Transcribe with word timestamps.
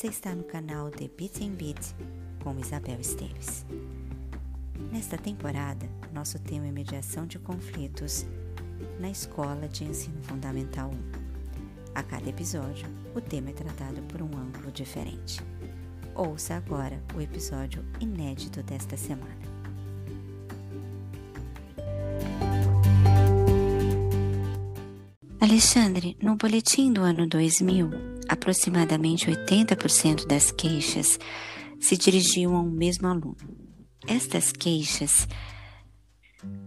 Você 0.00 0.06
está 0.06 0.34
no 0.34 0.44
canal 0.44 0.90
The 0.90 1.10
Beat 1.14 1.42
and 1.42 1.56
Beat 1.56 1.94
com 2.42 2.58
Isabel 2.58 2.98
Esteves. 2.98 3.66
Nesta 4.90 5.18
temporada, 5.18 5.86
nosso 6.10 6.38
tema 6.38 6.68
é 6.68 6.72
mediação 6.72 7.26
de 7.26 7.38
conflitos 7.38 8.24
na 8.98 9.10
Escola 9.10 9.68
de 9.68 9.84
Ensino 9.84 10.22
Fundamental 10.22 10.90
1. 10.90 10.94
A 11.94 12.02
cada 12.02 12.30
episódio, 12.30 12.88
o 13.14 13.20
tema 13.20 13.50
é 13.50 13.52
tratado 13.52 14.00
por 14.04 14.22
um 14.22 14.30
ângulo 14.38 14.72
diferente. 14.72 15.38
Ouça 16.14 16.54
agora 16.54 16.98
o 17.14 17.20
episódio 17.20 17.84
inédito 18.00 18.62
desta 18.62 18.96
semana. 18.96 19.50
Alexandre, 25.38 26.16
no 26.22 26.36
boletim 26.36 26.90
do 26.90 27.02
ano 27.02 27.28
2000, 27.28 28.19
aproximadamente 28.30 29.28
80% 29.28 30.24
das 30.24 30.52
queixas 30.52 31.18
se 31.80 31.96
dirigiam 31.96 32.54
ao 32.54 32.64
mesmo 32.64 33.08
aluno. 33.08 33.36
Estas 34.06 34.52
queixas 34.52 35.26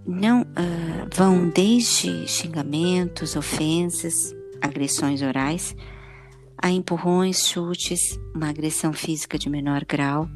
não 0.05 0.41
uh, 0.41 0.45
vão 1.15 1.49
desde 1.49 2.27
xingamentos, 2.27 3.37
ofensas, 3.37 4.35
agressões 4.61 5.21
orais, 5.21 5.75
a 6.57 6.69
empurrões, 6.69 7.47
chutes, 7.47 8.19
uma 8.35 8.49
agressão 8.49 8.91
física 8.91 9.39
de 9.39 9.49
menor 9.49 9.85
grau, 9.85 10.29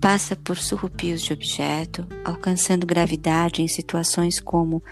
passa 0.00 0.34
por 0.34 0.58
surrupios 0.58 1.22
de 1.22 1.32
objeto, 1.32 2.06
alcançando 2.24 2.86
gravidade 2.86 3.62
em 3.62 3.68
situações 3.68 4.40
como 4.40 4.82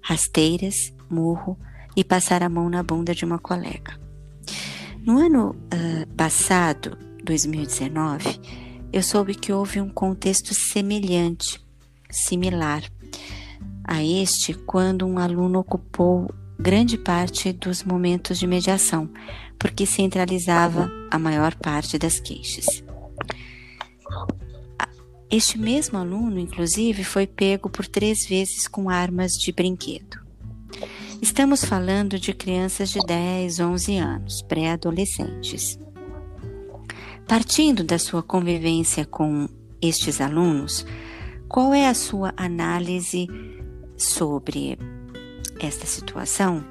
rasteiras, 0.00 0.94
murro 1.10 1.58
e 1.96 2.04
passar 2.04 2.42
a 2.42 2.48
mão 2.48 2.70
na 2.70 2.82
bunda 2.82 3.12
de 3.12 3.24
uma 3.24 3.38
colega. 3.38 4.09
No 5.02 5.18
ano 5.18 5.50
uh, 5.50 6.14
passado, 6.14 6.96
2019, 7.24 8.40
eu 8.92 9.02
soube 9.02 9.34
que 9.34 9.52
houve 9.52 9.80
um 9.80 9.88
contexto 9.88 10.52
semelhante, 10.52 11.58
similar 12.10 12.82
a 13.82 14.04
este, 14.04 14.52
quando 14.52 15.06
um 15.06 15.18
aluno 15.18 15.60
ocupou 15.60 16.28
grande 16.58 16.98
parte 16.98 17.52
dos 17.52 17.82
momentos 17.82 18.38
de 18.38 18.46
mediação, 18.46 19.08
porque 19.58 19.86
centralizava 19.86 20.90
a 21.10 21.18
maior 21.18 21.54
parte 21.54 21.98
das 21.98 22.20
queixas. 22.20 22.84
Este 25.30 25.58
mesmo 25.58 25.96
aluno, 25.96 26.38
inclusive, 26.38 27.04
foi 27.04 27.26
pego 27.26 27.70
por 27.70 27.86
três 27.86 28.26
vezes 28.26 28.68
com 28.68 28.90
armas 28.90 29.32
de 29.32 29.50
brinquedo. 29.50 30.29
Estamos 31.22 31.62
falando 31.62 32.18
de 32.18 32.32
crianças 32.32 32.88
de 32.88 32.98
10, 33.00 33.60
11 33.60 33.96
anos, 33.98 34.42
pré-adolescentes. 34.42 35.78
Partindo 37.28 37.84
da 37.84 37.98
sua 37.98 38.22
convivência 38.22 39.04
com 39.04 39.46
estes 39.82 40.18
alunos, 40.18 40.86
qual 41.46 41.74
é 41.74 41.88
a 41.88 41.94
sua 41.94 42.32
análise 42.38 43.28
sobre 43.98 44.78
esta 45.60 45.84
situação? 45.84 46.64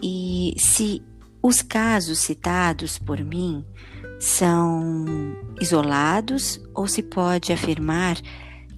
E 0.00 0.54
se 0.56 1.02
os 1.42 1.62
casos 1.62 2.20
citados 2.20 2.96
por 2.96 3.18
mim 3.24 3.64
são 4.20 5.04
isolados 5.60 6.62
ou 6.72 6.86
se 6.86 7.02
pode 7.02 7.52
afirmar 7.52 8.16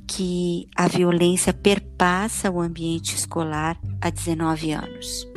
que 0.08 0.66
a 0.76 0.88
violência 0.88 1.52
perpassa 1.52 2.50
o 2.50 2.60
ambiente 2.60 3.14
escolar 3.14 3.76
há 4.00 4.10
19 4.10 4.72
anos? 4.72 5.28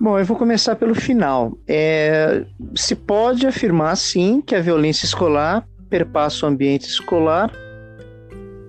Bom, 0.00 0.18
eu 0.18 0.24
vou 0.24 0.36
começar 0.36 0.74
pelo 0.74 0.94
final. 0.94 1.56
É, 1.68 2.44
se 2.74 2.96
pode 2.96 3.46
afirmar, 3.46 3.96
sim, 3.96 4.40
que 4.40 4.56
a 4.56 4.60
violência 4.60 5.06
escolar 5.06 5.64
perpassa 5.88 6.44
o 6.44 6.48
ambiente 6.48 6.88
escolar 6.88 7.52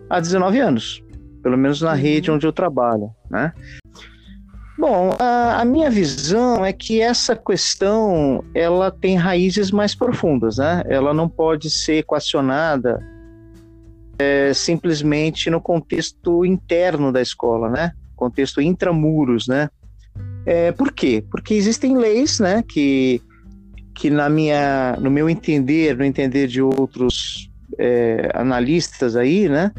há 0.10 0.20
19 0.20 0.60
anos, 0.60 1.04
pelo 1.42 1.58
menos 1.58 1.82
na 1.82 1.94
uhum. 1.94 1.98
rede 1.98 2.30
onde 2.30 2.46
eu 2.46 2.54
trabalho, 2.54 3.10
né? 3.32 3.52
Bom, 4.78 5.16
a, 5.20 5.62
a, 5.62 5.66
minha 5.66 5.90
visão 5.90 6.66
é 6.66 6.74
que 6.74 7.00
essa 7.00 7.36
questão 7.36 8.44
ela 8.56 8.90
tem 8.90 9.16
raízes 9.16 9.70
mais 9.70 9.94
profundas, 9.94 10.58
né? 10.58 10.84
Ela 10.88 11.14
não 11.14 11.30
pode 11.30 11.70
ser 11.70 11.98
equacionada 11.98 13.00
é, 14.18 14.52
simplesmente 14.54 15.50
no 15.50 15.62
contexto 15.62 16.44
interno 16.44 17.12
da 17.12 17.22
escola, 17.22 17.70
né? 17.70 17.92
Contexto 18.16 18.62
intramuros, 18.62 19.48
né? 19.48 19.70
É, 20.46 20.72
por 20.72 20.92
quê? 20.92 21.24
Porque 21.30 21.54
existem 21.54 21.96
leis, 21.96 22.40
né? 22.40 22.64
Que, 22.68 23.22
que 23.94 24.10
na 24.10 24.28
minha, 24.28 24.98
no 25.00 25.12
meu 25.12 25.30
entender, 25.30 25.96
no 25.96 26.04
entender 26.04 26.48
de 26.48 26.62
outros 26.62 27.48
é, 27.78 28.32
analistas 28.34 29.16
aí, 29.16 29.48
né? 29.48 29.72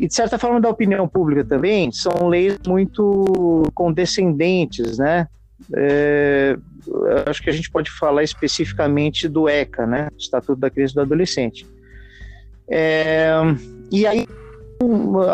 E 0.00 0.08
de 0.08 0.14
certa 0.14 0.38
forma 0.38 0.58
da 0.58 0.70
opinião 0.70 1.06
pública 1.06 1.44
também, 1.44 1.92
são 1.92 2.26
leis 2.26 2.58
muito 2.66 3.70
condescendentes, 3.74 4.96
né? 4.96 5.28
É, 5.76 6.56
acho 7.26 7.42
que 7.42 7.50
a 7.50 7.52
gente 7.52 7.70
pode 7.70 7.90
falar 7.90 8.22
especificamente 8.22 9.28
do 9.28 9.46
ECA, 9.46 9.86
né? 9.86 10.08
Estatuto 10.18 10.58
da 10.58 10.70
Criança 10.70 10.94
e 10.94 10.96
do 10.96 11.00
Adolescente. 11.02 11.66
É, 12.66 13.30
e 13.92 14.06
aí 14.06 14.26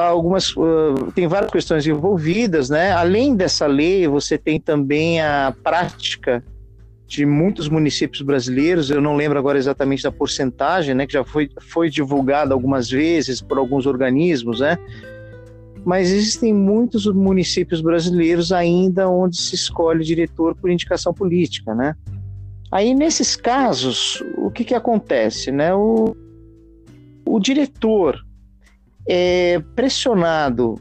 algumas 0.09 0.51
uh, 0.57 1.13
tem 1.15 1.29
várias 1.29 1.53
questões 1.53 1.87
envolvidas, 1.87 2.69
né? 2.69 2.91
Além 2.91 3.37
dessa 3.37 3.69
lei, 3.69 4.09
você 4.09 4.37
tem 4.37 4.61
também 4.61 5.21
a 5.21 5.55
prática 5.63 6.43
de 7.07 7.25
muitos 7.25 7.69
municípios 7.69 8.21
brasileiros, 8.21 8.91
eu 8.91 9.01
não 9.01 9.15
lembro 9.15 9.39
agora 9.39 9.57
exatamente 9.57 10.03
da 10.03 10.11
porcentagem, 10.11 10.95
né, 10.95 11.07
que 11.07 11.13
já 11.13 11.25
foi, 11.25 11.49
foi 11.61 11.89
divulgada 11.89 12.53
algumas 12.53 12.91
vezes 12.91 13.41
por 13.41 13.59
alguns 13.59 13.87
organismos, 13.87 14.59
né, 14.61 14.77
mas 15.85 16.11
existem 16.11 16.53
muitos 16.53 17.07
municípios 17.07 17.81
brasileiros 17.81 18.51
ainda 18.51 19.09
onde 19.09 19.37
se 19.37 19.55
escolhe 19.55 20.05
diretor 20.05 20.57
por 20.57 20.69
indicação 20.69 21.15
política, 21.15 21.75
né. 21.75 21.95
Aí, 22.73 22.93
nesses 22.93 23.37
casos, 23.37 24.21
o 24.37 24.51
que 24.51 24.65
que 24.65 24.75
acontece, 24.75 25.53
né, 25.53 25.73
o, 25.73 26.17
o 27.25 27.39
diretor 27.39 28.21
é 29.09 29.61
pressionado 29.77 30.75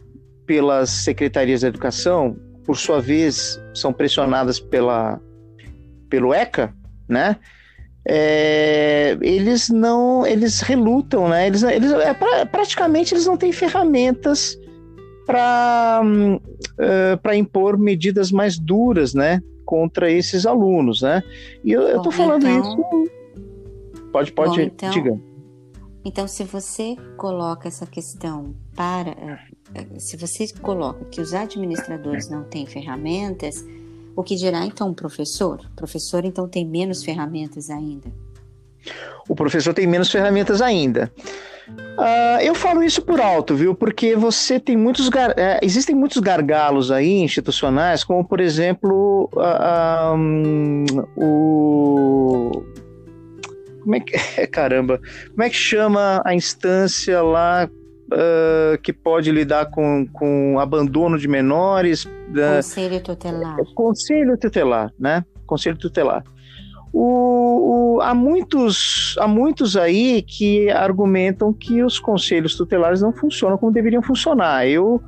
pelas 0.48 0.90
secretarias 0.90 1.62
da 1.62 1.68
educação, 1.68 2.36
por 2.66 2.78
sua 2.78 3.00
vez, 3.00 3.62
são 3.76 3.94
pressionadas 3.94 4.60
pela 4.60 5.22
pelo 6.10 6.34
ECA, 6.34 6.74
né? 7.08 7.38
É, 8.08 9.18
eles 9.22 9.70
não, 9.70 10.26
eles 10.26 10.62
relutam, 10.62 11.28
né? 11.28 11.48
Eles, 11.48 11.64
eles 11.64 11.92
é, 11.92 12.14
pra, 12.14 12.46
praticamente 12.46 13.14
eles 13.14 13.26
não 13.26 13.36
têm 13.36 13.52
ferramentas 13.52 14.58
para 15.26 16.02
uh, 16.04 16.42
é, 16.78 17.16
para 17.16 17.36
impor 17.36 17.78
medidas 17.78 18.32
mais 18.32 18.60
duras, 18.60 19.14
né? 19.16 19.42
Contra 19.66 20.12
esses 20.12 20.46
alunos, 20.46 21.02
né? 21.02 21.24
E 21.64 21.72
eu, 21.72 21.98
estou 21.98 22.12
falando 22.12 22.48
então, 22.48 22.60
isso. 22.60 23.12
Pode, 24.12 24.32
pode, 24.32 24.58
bom, 24.58 24.62
então, 24.62 24.90
diga. 24.92 25.20
Então, 26.06 26.28
se 26.28 26.44
você 26.44 26.96
coloca 27.18 27.68
essa 27.68 27.88
questão 27.88 28.56
para, 28.76 29.10
é, 29.74 30.00
se 30.00 30.16
você 30.16 30.48
coloca 30.62 31.04
que 31.06 31.20
os 31.20 31.34
administradores 31.34 32.30
não 32.30 32.44
têm 32.44 32.68
ferramentas, 32.68 33.66
o 34.16 34.24
que 34.24 34.36
dirá 34.36 34.66
então 34.66 34.90
o 34.90 34.94
professor? 34.94 35.60
O 35.74 35.76
professor 35.76 36.26
então 36.26 36.48
tem 36.48 36.66
menos 36.66 37.04
ferramentas 37.04 37.70
ainda. 37.70 38.12
O 39.28 39.36
professor 39.36 39.74
tem 39.74 39.88
menos 39.88 40.12
ferramentas 40.12 40.62
ainda. 40.62 41.12
Uh, 41.68 42.42
eu 42.42 42.54
falo 42.54 42.84
isso 42.84 43.02
por 43.02 43.20
alto, 43.20 43.56
viu? 43.56 43.74
Porque 43.74 44.16
você 44.16 44.60
tem 44.60 44.78
muitos 44.78 45.10
é, 45.36 45.60
existem 45.64 45.96
muitos 45.96 46.20
gargalos 46.20 46.92
aí 46.92 47.22
institucionais, 47.22 48.04
como 48.04 48.24
por 48.24 48.40
exemplo 48.40 49.30
uh, 49.34 50.16
um, 50.16 50.86
o 51.16 52.64
como 53.82 53.96
é 53.96 54.00
que 54.00 54.16
caramba, 54.48 55.02
como 55.32 55.44
é 55.44 55.50
que 55.50 55.56
chama 55.56 56.22
a 56.24 56.36
instância 56.36 57.22
lá 57.24 57.68
uh, 58.12 58.78
que 58.82 58.94
pode 58.94 59.32
lidar 59.32 59.68
com, 59.68 60.08
com 60.12 60.60
abandono 60.60 61.18
de 61.18 61.28
menores. 61.28 62.08
Conselho 62.58 63.02
tutelar. 63.02 63.58
Conselho 63.74 64.38
tutelar, 64.38 64.94
né? 65.00 65.26
Conselho 65.46 65.78
tutelar. 65.78 66.24
O, 66.94 67.98
o, 67.98 68.02
há, 68.02 68.14
muitos, 68.14 69.16
há 69.20 69.28
muitos 69.28 69.76
aí 69.76 70.22
que 70.22 70.70
argumentam 70.70 71.52
que 71.52 71.84
os 71.84 72.00
conselhos 72.00 72.56
tutelares 72.56 73.02
não 73.02 73.12
funcionam 73.12 73.58
como 73.58 73.72
deveriam 73.72 74.02
funcionar. 74.02 74.66
Eu, 74.66 75.02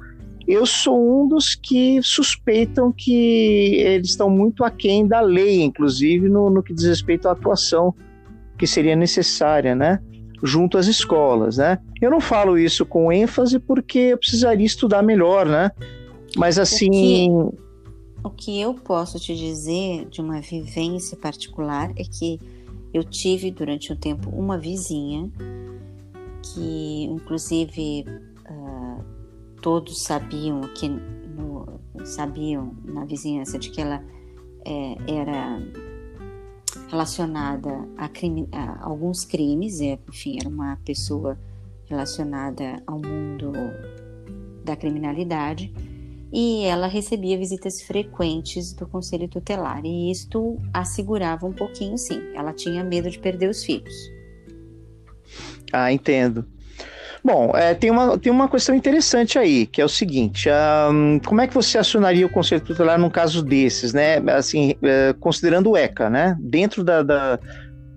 eu 0.46 0.66
sou 0.66 1.24
um 1.24 1.28
dos 1.28 1.56
que 1.56 2.02
suspeitam 2.04 2.92
que 2.92 3.76
eles 3.76 4.10
estão 4.10 4.30
muito 4.30 4.66
aquém 4.66 5.08
da 5.08 5.22
lei, 5.22 5.62
inclusive 5.62 6.28
no, 6.28 6.50
no 6.50 6.62
que 6.62 6.74
diz 6.74 6.86
respeito 6.86 7.30
à 7.30 7.32
atuação 7.32 7.96
que 8.58 8.68
seria 8.68 8.96
necessária, 8.96 9.76
né? 9.76 10.02
Junto 10.44 10.78
às 10.78 10.88
escolas, 10.88 11.58
né? 11.58 11.80
Eu 12.02 12.12
não 12.12 12.20
falo 12.20 12.58
isso 12.58 12.86
com 12.86 13.12
ênfase 13.12 13.60
porque 13.60 14.00
eu 14.00 14.18
precisaria 14.18 14.66
estudar 14.66 15.02
melhor, 15.02 15.46
né? 15.46 15.72
Mas 16.36 16.60
assim. 16.60 17.32
O 17.32 17.52
que, 17.52 18.28
o 18.28 18.30
que 18.30 18.62
eu 18.62 18.74
posso 18.74 19.20
te 19.20 19.36
dizer 19.36 20.06
de 20.10 20.22
uma 20.22 20.42
vivência 20.42 21.18
particular 21.18 21.92
é 21.96 22.04
que 22.04 22.40
eu 22.94 23.04
tive 23.04 23.52
durante 23.52 23.92
um 23.92 23.96
tempo 23.96 24.30
uma 24.30 24.58
vizinha 24.58 25.30
que, 26.42 27.04
inclusive, 27.04 28.06
uh, 28.50 29.04
todos 29.62 30.04
sabiam 30.04 30.62
que 30.76 30.88
no, 30.88 31.80
sabiam 32.06 32.76
na 32.86 33.06
vizinhança 33.06 33.60
de 33.60 33.70
que 33.70 33.82
ela 33.82 34.04
é, 34.66 34.96
era 35.08 35.60
relacionada 36.88 37.88
a, 37.98 38.08
crime, 38.08 38.48
a, 38.52 38.86
alguns 38.86 39.26
crimes, 39.26 39.82
é, 39.82 40.00
enfim, 40.08 40.38
era 40.40 40.50
uma 40.50 40.78
pessoa 40.86 41.38
relacionada 41.86 42.82
ao 42.86 43.00
mundo 43.00 43.54
da 44.64 44.76
criminalidade 44.76 45.74
e 46.32 46.64
ela 46.66 46.88
recebia 46.88 47.38
visitas 47.38 47.82
frequentes 47.82 48.74
do 48.74 48.86
conselho 48.86 49.28
tutelar 49.30 49.86
e 49.86 50.12
isto 50.12 50.58
assegurava 50.74 51.46
um 51.46 51.54
pouquinho 51.54 51.98
sim, 51.98 52.22
ela 52.36 52.54
tinha 52.54 52.84
medo 52.84 53.10
de 53.10 53.18
perder 53.18 53.50
os 53.50 53.64
filhos. 53.64 53.96
Ah, 55.72 55.92
entendo. 55.92 56.46
Bom, 57.24 57.52
é, 57.56 57.74
tem, 57.74 57.92
uma, 57.92 58.18
tem 58.18 58.32
uma 58.32 58.48
questão 58.48 58.76
interessante 58.76 59.38
aí, 59.38 59.66
que 59.66 59.82
é 59.82 59.86
o 59.86 59.90
seguinte: 59.90 60.50
um, 60.92 61.20
como 61.20 61.42
é 61.42 61.48
que 61.48 61.54
você 61.54 61.78
acionaria 61.78 62.26
o 62.26 62.30
conselho 62.30 62.62
tutelar 62.62 62.98
num 62.98 63.10
caso 63.10 63.44
desses, 63.44 63.94
né? 63.94 64.18
Assim, 64.32 64.76
é, 64.82 65.14
considerando 65.20 65.72
o 65.72 65.78
ECA, 65.78 66.10
né? 66.10 66.38
Dentro 66.40 66.84
da, 66.84 67.04
da, 67.04 67.40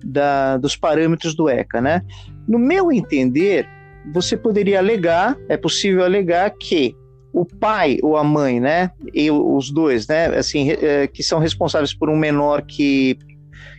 da, 0.02 0.56
dos 0.56 0.76
parâmetros 0.76 1.34
do 1.34 1.49
ECA, 1.49 1.81
né? 1.81 2.02
No 2.49 2.58
meu 2.58 2.90
entender, 2.90 3.69
você 4.12 4.37
poderia 4.37 4.78
alegar, 4.78 5.37
é 5.49 5.56
possível 5.56 6.05
alegar 6.05 6.50
que 6.50 6.96
o 7.32 7.44
pai 7.44 7.99
ou 8.02 8.17
a 8.17 8.25
mãe, 8.25 8.58
né, 8.58 8.90
e 9.14 9.31
os 9.31 9.70
dois, 9.70 10.08
né, 10.08 10.26
assim, 10.37 10.70
é, 10.72 11.06
que 11.06 11.22
são 11.22 11.38
responsáveis 11.38 11.94
por 11.94 12.08
um 12.08 12.17
menor 12.17 12.62
que 12.62 13.17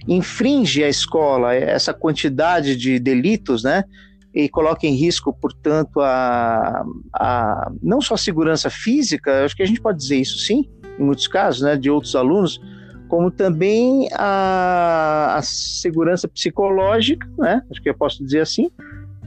infringe 0.07 0.83
a 0.83 0.89
escola 0.89 1.53
essa 1.53 1.93
quantidade 1.93 2.75
de 2.75 2.97
delitos, 2.97 3.63
né, 3.63 3.83
e 4.33 4.47
coloca 4.47 4.87
em 4.87 4.93
risco, 4.93 5.33
portanto, 5.33 5.99
a, 5.99 6.83
a 7.13 7.71
não 7.81 7.99
só 7.99 8.13
a 8.13 8.17
segurança 8.17 8.69
física, 8.69 9.43
acho 9.43 9.55
que 9.55 9.63
a 9.63 9.65
gente 9.65 9.81
pode 9.81 9.97
dizer 9.97 10.17
isso 10.17 10.39
sim, 10.39 10.69
em 10.97 11.03
muitos 11.03 11.27
casos, 11.27 11.61
né, 11.61 11.75
de 11.75 11.89
outros 11.89 12.15
alunos, 12.15 12.61
como 13.09 13.29
também 13.29 14.07
a, 14.13 15.35
a 15.37 15.41
segurança 15.41 16.27
psicológica, 16.27 17.27
né, 17.37 17.61
acho 17.69 17.81
que 17.81 17.89
eu 17.89 17.93
posso 17.93 18.23
dizer 18.23 18.39
assim, 18.39 18.71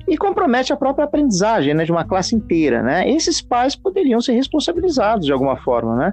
e 0.07 0.17
compromete 0.17 0.73
a 0.73 0.77
própria 0.77 1.05
aprendizagem 1.05 1.75
né, 1.75 1.85
de 1.85 1.93
uma 1.93 2.05
classe 2.05 2.35
inteira. 2.35 2.83
Né? 2.83 3.09
Esses 3.11 3.41
pais 3.41 3.75
poderiam 3.75 4.21
ser 4.21 4.33
responsabilizados 4.33 5.27
de 5.27 5.33
alguma 5.33 5.57
forma. 5.57 5.97
Né? 5.97 6.13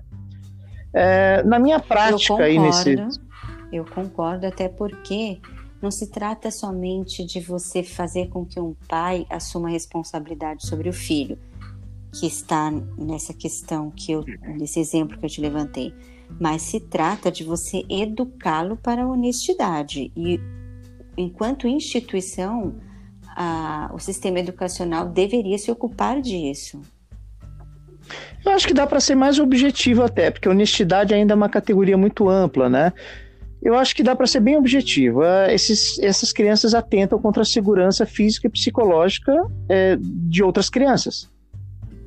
É, 0.94 1.44
na 1.44 1.60
minha 1.60 1.80
prática, 1.80 2.34
eu 2.34 2.38
aí 2.38 2.60
nesse. 2.60 2.96
Eu 3.72 3.86
concordo, 3.86 4.46
até 4.46 4.68
porque 4.68 5.40
não 5.82 5.90
se 5.90 6.08
trata 6.08 6.52
somente 6.52 7.26
de 7.26 7.40
você 7.40 7.84
fazer 7.84 8.30
com 8.30 8.46
que 8.46 8.60
um 8.60 8.76
pai 8.88 9.26
assuma 9.30 9.70
responsabilidade 9.70 10.68
sobre 10.68 10.88
o 10.88 10.94
filho, 10.94 11.38
que 12.14 12.28
está 12.28 12.70
nessa 12.98 13.34
questão 13.34 13.90
que 13.90 14.12
eu, 14.12 14.24
nesse 14.58 14.80
exemplo 14.80 15.18
que 15.18 15.26
eu 15.26 15.30
te 15.30 15.42
levantei, 15.42 15.94
mas 16.40 16.62
se 16.62 16.80
trata 16.80 17.32
de 17.32 17.44
você 17.44 17.84
educá-lo 17.90 18.78
para 18.78 19.04
a 19.04 19.08
honestidade 19.08 20.12
e 20.16 20.40
enquanto 21.18 21.68
instituição 21.68 22.76
a, 23.36 23.90
o 23.94 24.00
sistema 24.00 24.40
educacional 24.40 25.08
deveria 25.08 25.58
se 25.58 25.72
ocupar 25.72 26.22
disso. 26.22 26.82
Eu 28.44 28.52
acho 28.52 28.68
que 28.68 28.74
dá 28.74 28.86
para 28.88 29.00
ser 29.00 29.16
mais 29.16 29.40
objetivo 29.40 30.04
até, 30.04 30.32
porque 30.32 30.50
honestidade 30.50 31.14
ainda 31.14 31.34
é 31.34 31.36
uma 31.36 31.50
categoria 31.50 31.98
muito 31.98 32.28
ampla, 32.28 32.70
né? 32.70 32.92
Eu 33.62 33.76
acho 33.76 33.96
que 33.96 34.02
dá 34.02 34.16
para 34.16 34.26
ser 34.26 34.40
bem 34.40 34.58
objetivo. 34.58 35.24
É, 35.24 35.54
esses, 35.54 36.00
essas 36.00 36.34
crianças 36.34 36.74
atentam 36.74 37.20
contra 37.20 37.44
a 37.44 37.46
segurança 37.46 38.06
física 38.06 38.48
e 38.48 38.50
psicológica 38.50 39.34
é, 39.70 39.98
de 40.00 40.44
outras 40.44 40.70
crianças. 40.70 41.30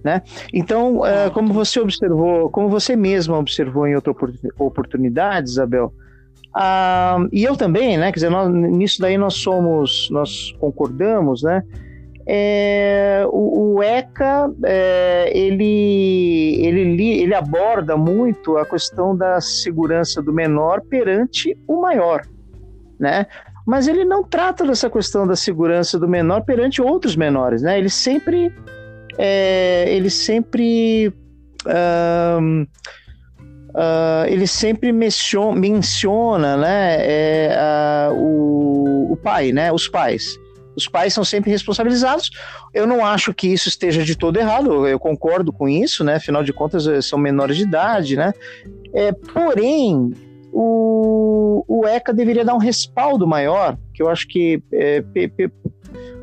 Né? 0.02 0.20
Então, 0.52 1.06
é, 1.06 1.30
como 1.30 1.52
você 1.52 1.80
observou, 1.80 2.50
como 2.50 2.68
você 2.68 2.94
mesma 2.94 3.38
observou 3.38 3.86
em 3.86 3.94
outra 3.94 4.12
oportunidade, 4.58 5.48
Isabel, 5.48 5.92
ah, 6.54 7.26
e 7.32 7.42
eu 7.42 7.56
também, 7.56 7.98
né? 7.98 8.12
Quer 8.12 8.16
dizer, 8.16 8.30
nós, 8.30 8.48
nisso 8.48 9.00
daí 9.00 9.18
nós 9.18 9.34
somos, 9.34 10.08
nós 10.10 10.54
concordamos, 10.60 11.42
né? 11.42 11.64
É, 12.26 13.24
o, 13.28 13.74
o, 13.74 13.82
ECA 13.82 14.50
é, 14.64 15.30
ele, 15.34 16.58
ele, 16.64 17.20
ele 17.20 17.34
aborda 17.34 17.96
muito 17.96 18.56
a 18.56 18.64
questão 18.64 19.14
da 19.14 19.40
segurança 19.40 20.22
do 20.22 20.32
menor 20.32 20.80
perante 20.80 21.56
o 21.68 21.82
maior, 21.82 22.22
né? 22.98 23.26
Mas 23.66 23.88
ele 23.88 24.04
não 24.04 24.22
trata 24.22 24.66
dessa 24.66 24.88
questão 24.88 25.26
da 25.26 25.36
segurança 25.36 25.98
do 25.98 26.08
menor 26.08 26.42
perante 26.44 26.80
outros 26.80 27.16
menores, 27.16 27.62
né? 27.62 27.78
Ele 27.78 27.90
sempre, 27.90 28.52
é, 29.18 29.84
ele 29.88 30.08
sempre 30.08 31.12
um, 32.40 32.66
uh, 33.74 34.26
ele 34.26 34.46
sempre 34.46 34.92
menciona, 34.92 35.58
menciona 35.58 36.56
né, 36.56 36.96
é, 37.00 38.10
uh, 38.10 38.14
o, 38.14 39.12
o 39.12 39.16
pai, 39.16 39.52
né, 39.52 39.72
os 39.72 39.88
pais. 39.88 40.38
Os 40.76 40.88
pais 40.88 41.14
são 41.14 41.24
sempre 41.24 41.50
responsabilizados. 41.50 42.30
Eu 42.72 42.86
não 42.86 43.04
acho 43.04 43.32
que 43.32 43.46
isso 43.46 43.68
esteja 43.68 44.04
de 44.04 44.16
todo 44.16 44.36
errado, 44.36 44.86
eu 44.86 44.98
concordo 44.98 45.52
com 45.52 45.68
isso, 45.68 46.02
né? 46.02 46.16
Afinal 46.16 46.42
de 46.42 46.52
contas, 46.52 46.86
eh, 46.86 47.00
são 47.00 47.18
menores 47.18 47.56
de 47.56 47.62
idade, 47.62 48.16
né? 48.16 48.32
É, 48.92 49.12
porém, 49.12 50.12
o, 50.52 51.64
o 51.66 51.86
ECA 51.86 52.12
deveria 52.12 52.44
dar 52.44 52.54
um 52.54 52.58
respaldo 52.58 53.26
maior, 53.26 53.76
que 53.92 54.02
eu 54.02 54.08
acho 54.08 54.28
que 54.28 54.62
é, 54.72 55.02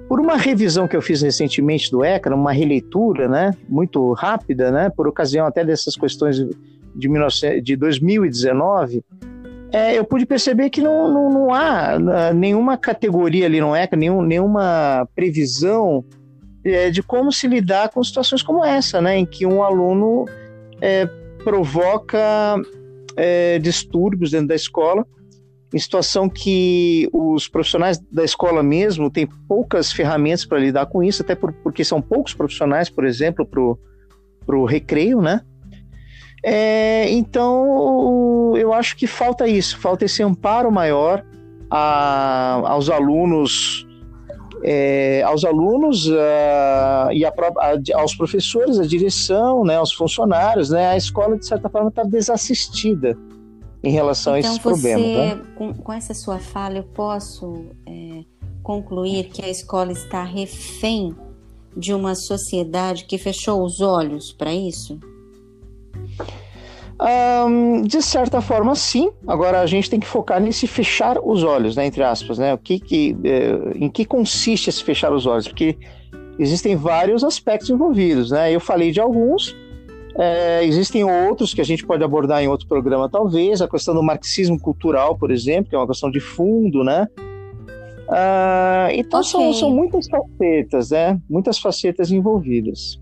por 0.08 0.20
uma 0.20 0.36
revisão 0.36 0.88
que 0.88 0.96
eu 0.96 1.02
fiz 1.02 1.22
recentemente 1.22 1.90
do 1.90 2.04
ECA, 2.04 2.36
uma 2.36 2.52
releitura, 2.52 3.30
né, 3.30 3.56
muito 3.70 4.12
rápida, 4.12 4.72
né, 4.72 4.90
por 4.90 5.08
ocasião 5.08 5.46
até 5.46 5.64
dessas 5.64 5.96
questões 5.96 6.36
de, 6.36 6.50
19, 6.96 7.62
de 7.62 7.76
2019, 7.76 9.06
é, 9.72 9.98
eu 9.98 10.04
pude 10.04 10.26
perceber 10.26 10.70
que 10.70 10.82
não, 10.82 11.12
não, 11.12 11.30
não 11.30 11.54
há 11.54 11.94
ah, 11.94 12.34
nenhuma 12.34 12.78
categoria 12.78 13.46
ali 13.46 13.62
no 13.62 13.76
ECA, 13.76 13.96
nenhum, 13.96 14.22
nenhuma 14.22 15.08
previsão 15.16 16.04
é, 16.64 16.90
de 16.90 17.02
como 17.02 17.32
se 17.32 17.48
lidar 17.48 17.90
com 17.90 18.04
situações 18.04 18.44
como 18.44 18.64
essa, 18.64 19.02
né, 19.02 19.18
em 19.18 19.26
que 19.26 19.46
um 19.46 19.64
aluno 19.64 20.26
é, 20.82 21.06
provoca 21.44 22.56
é, 23.16 23.60
distúrbios 23.60 24.32
dentro 24.32 24.48
da 24.48 24.56
escola, 24.56 25.06
em 25.74 25.80
situação 25.80 26.28
que 26.28 27.10
os 27.14 27.48
profissionais 27.48 27.98
da 28.12 28.26
escola 28.26 28.62
mesmo 28.62 29.10
têm 29.10 29.28
poucas 29.48 29.92
ferramentas 29.92 30.46
para 30.46 30.60
lidar 30.60 30.86
com 30.88 31.02
isso, 31.02 31.22
até 31.22 31.34
por, 31.34 31.54
porque 31.54 31.86
são 31.86 32.02
poucos 32.02 32.34
profissionais, 32.34 32.90
por 32.90 33.06
exemplo, 33.06 33.46
para 33.46 34.58
o 34.58 34.66
recreio, 34.66 35.22
né? 35.22 35.42
É, 36.44 37.10
então, 37.12 38.54
eu 38.58 38.74
acho 38.74 38.96
que 38.98 39.06
falta 39.06 39.48
isso, 39.48 39.78
falta 39.78 40.06
esse 40.06 40.24
amparo 40.24 40.72
maior 40.72 41.24
a, 41.70 42.62
aos 42.66 42.90
alunos, 42.90 43.88
é, 44.64 45.22
aos 45.24 45.46
alunos 45.46 46.08
uh, 46.08 47.12
e 47.14 47.24
a, 47.24 47.30
a, 47.30 48.00
aos 48.00 48.16
professores, 48.16 48.80
a 48.80 48.86
direção, 48.86 49.64
né, 49.64 49.76
aos 49.78 49.94
funcionários, 49.94 50.72
né, 50.72 50.88
a 50.88 50.98
escola 50.98 51.38
de 51.38 51.46
certa 51.46 51.70
forma 51.70 51.90
está 51.90 52.04
desassistida 52.04 53.18
em 53.84 53.92
relação 53.92 54.38
então, 54.38 54.52
a 54.52 54.54
esses 54.54 54.64
você, 54.64 54.94
problemas. 54.94 55.38
Né? 55.38 55.44
Com, 55.56 55.74
com, 55.74 55.94
essa 55.94 56.14
sua 56.14 56.40
fala, 56.40 56.78
eu 56.78 56.84
posso 56.84 57.66
é, 57.88 58.24
concluir 58.64 59.30
que 59.30 59.44
a 59.44 59.50
escola 59.50 59.92
está 59.92 60.24
refém 60.24 61.16
de 61.76 61.94
uma 61.94 62.16
sociedade 62.16 63.06
que 63.06 63.18
fechou 63.18 63.64
os 63.64 63.80
olhos 63.80 64.32
para 64.32 64.54
isso? 64.54 65.00
Um, 67.02 67.82
de 67.82 68.00
certa 68.00 68.42
forma, 68.42 68.76
sim. 68.76 69.12
Agora 69.28 69.62
a 69.62 69.66
gente 69.66 69.90
tem 69.90 70.00
que 70.00 70.06
focar 70.06 70.40
nesse 70.40 70.68
fechar 70.68 71.18
os 71.18 71.44
olhos, 71.44 71.76
né, 71.76 71.86
entre 71.88 72.04
aspas, 72.04 72.38
né? 72.38 72.54
O 72.54 72.60
que, 72.60 72.80
que 72.80 73.18
eh, 73.24 73.74
em 73.76 73.90
que 73.90 74.06
consiste 74.06 74.70
esse 74.70 74.84
fechar 74.84 75.12
os 75.12 75.26
olhos? 75.26 75.48
Porque 75.48 75.76
existem 76.38 76.76
vários 76.76 77.24
aspectos 77.24 77.72
envolvidos, 77.72 78.30
né? 78.30 78.54
Eu 78.54 78.60
falei 78.60 78.92
de 78.92 79.00
alguns. 79.00 79.56
É, 80.16 80.64
existem 80.66 81.04
outros 81.04 81.54
que 81.54 81.62
a 81.62 81.64
gente 81.64 81.86
pode 81.88 82.04
abordar 82.04 82.44
em 82.44 82.48
outro 82.48 82.68
programa, 82.68 83.10
talvez. 83.10 83.62
A 83.62 83.68
questão 83.68 83.96
do 83.96 84.04
marxismo 84.04 84.60
cultural, 84.60 85.18
por 85.18 85.32
exemplo, 85.32 85.70
que 85.70 85.76
é 85.76 85.80
uma 85.80 85.88
questão 85.88 86.12
de 86.12 86.20
fundo, 86.20 86.84
né? 86.84 87.08
Uh, 88.10 88.92
então 88.92 89.22
okay. 89.22 89.32
são, 89.32 89.54
são 89.54 89.72
muitas 89.72 90.08
facetas, 90.08 90.92
né? 90.92 91.20
Muitas 91.28 91.58
facetas 91.58 92.12
envolvidas. 92.12 93.00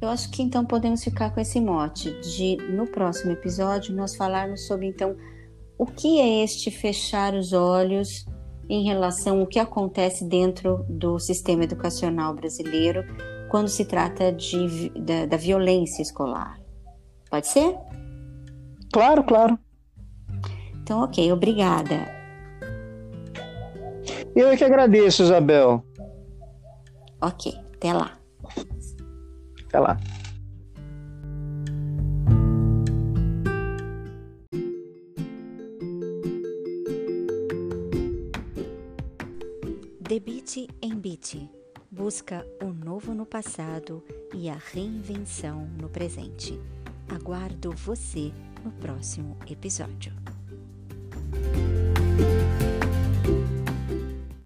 Eu 0.00 0.08
acho 0.10 0.30
que 0.30 0.42
então 0.42 0.64
podemos 0.64 1.02
ficar 1.02 1.30
com 1.30 1.40
esse 1.40 1.60
mote 1.60 2.10
de 2.20 2.56
no 2.70 2.86
próximo 2.86 3.32
episódio 3.32 3.94
nós 3.94 4.14
falarmos 4.14 4.66
sobre 4.66 4.88
então 4.88 5.16
o 5.78 5.86
que 5.86 6.20
é 6.20 6.44
este 6.44 6.70
fechar 6.70 7.34
os 7.34 7.52
olhos 7.52 8.26
em 8.68 8.84
relação 8.84 9.40
ao 9.40 9.46
que 9.46 9.58
acontece 9.58 10.24
dentro 10.24 10.84
do 10.88 11.18
sistema 11.18 11.64
educacional 11.64 12.34
brasileiro 12.34 13.04
quando 13.50 13.68
se 13.68 13.84
trata 13.84 14.32
de, 14.32 14.90
da, 14.90 15.26
da 15.26 15.36
violência 15.36 16.02
escolar. 16.02 16.58
Pode 17.30 17.46
ser? 17.46 17.76
Claro, 18.92 19.22
claro. 19.24 19.58
Então, 20.82 21.02
ok, 21.02 21.32
obrigada. 21.32 22.14
Eu 24.34 24.48
é 24.48 24.56
que 24.56 24.64
agradeço, 24.64 25.22
Isabel. 25.22 25.84
Ok, 27.20 27.52
até 27.74 27.92
lá. 27.92 28.18
Até 29.76 29.80
lá. 29.80 29.98
Debite 40.00 40.68
em 40.80 40.94
Bit 40.94 41.50
busca 41.90 42.46
o 42.62 42.66
novo 42.66 43.14
no 43.14 43.26
passado 43.26 44.02
e 44.32 44.48
a 44.48 44.56
reinvenção 44.72 45.68
no 45.80 45.88
presente. 45.88 46.58
Aguardo 47.08 47.72
você 47.72 48.32
no 48.64 48.72
próximo 48.72 49.36
episódio. 49.48 50.12